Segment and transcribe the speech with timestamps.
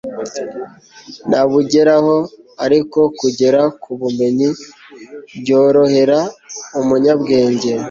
[1.29, 2.15] ntabugeraho,
[2.65, 4.49] ariko kugera ku bumenyi,
[5.39, 6.19] byorohera
[6.79, 7.69] umunyabwenge